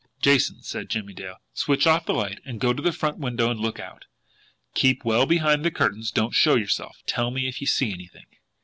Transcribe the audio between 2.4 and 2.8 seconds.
and go